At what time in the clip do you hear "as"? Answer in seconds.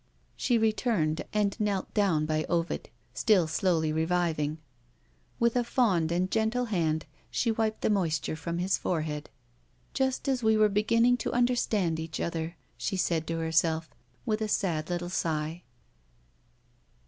10.27-10.41